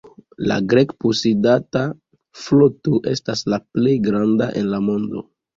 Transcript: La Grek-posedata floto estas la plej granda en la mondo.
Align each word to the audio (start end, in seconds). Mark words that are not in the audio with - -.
La 0.51 0.55
Grek-posedata 0.71 1.83
floto 2.45 3.03
estas 3.15 3.47
la 3.55 3.63
plej 3.79 3.95
granda 4.09 4.53
en 4.63 4.73
la 4.77 4.85
mondo. 4.91 5.27